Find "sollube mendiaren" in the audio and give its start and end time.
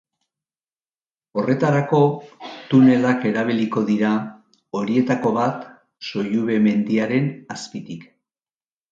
6.07-7.29